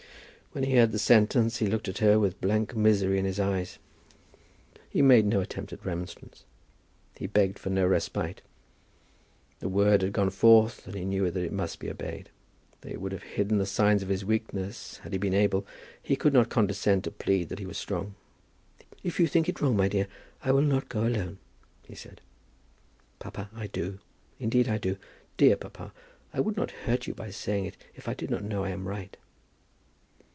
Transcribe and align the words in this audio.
When 0.53 0.65
he 0.65 0.75
heard 0.75 0.91
the 0.91 0.99
sentence 0.99 1.59
he 1.59 1.67
looked 1.67 1.87
at 1.87 1.99
her 1.99 2.19
with 2.19 2.41
blank 2.41 2.75
misery 2.75 3.17
in 3.17 3.23
his 3.23 3.39
eyes. 3.39 3.79
He 4.89 5.01
made 5.01 5.25
no 5.25 5.39
attempt 5.39 5.71
at 5.71 5.85
remonstrance. 5.85 6.43
He 7.15 7.25
begged 7.25 7.57
for 7.57 7.69
no 7.69 7.87
respite. 7.87 8.41
The 9.61 9.69
word 9.69 10.01
had 10.01 10.11
gone 10.11 10.29
forth, 10.29 10.85
and 10.87 10.93
he 10.95 11.05
knew 11.05 11.31
that 11.31 11.41
it 11.45 11.53
must 11.53 11.79
be 11.79 11.89
obeyed. 11.89 12.31
Though 12.81 12.89
he 12.89 12.97
would 12.97 13.13
have 13.13 13.23
hidden 13.23 13.59
the 13.59 13.65
signs 13.65 14.03
of 14.03 14.09
his 14.09 14.25
weakness 14.25 14.97
had 15.03 15.13
he 15.13 15.17
been 15.17 15.33
able, 15.33 15.65
he 16.03 16.17
would 16.21 16.33
not 16.33 16.49
condescend 16.49 17.05
to 17.05 17.11
plead 17.11 17.47
that 17.47 17.59
he 17.59 17.65
was 17.65 17.77
strong. 17.77 18.15
"If 19.03 19.21
you 19.21 19.27
think 19.27 19.47
it 19.47 19.61
wrong, 19.61 19.77
my 19.77 19.87
dear, 19.87 20.07
I 20.43 20.51
will 20.51 20.63
not 20.63 20.89
go 20.89 21.07
alone," 21.07 21.37
he 21.87 21.95
said. 21.95 22.19
"Papa, 23.19 23.49
I 23.55 23.67
do; 23.67 23.99
indeed, 24.37 24.67
I 24.67 24.79
do. 24.79 24.97
Dear 25.37 25.55
papa, 25.55 25.93
I 26.33 26.41
would 26.41 26.57
not 26.57 26.71
hurt 26.71 27.07
you 27.07 27.13
by 27.13 27.29
saying 27.31 27.67
it 27.67 27.77
if 27.95 28.09
I 28.09 28.13
did 28.13 28.29
not 28.29 28.43
know 28.43 28.63
that 28.63 28.67
I 28.71 28.73
am 28.73 28.85
right." 28.85 29.15